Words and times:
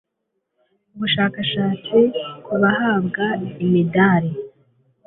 ubushakashatsi 0.95 1.97
ku 2.45 2.53
bahabwa 2.61 3.25
imidari 3.63 4.31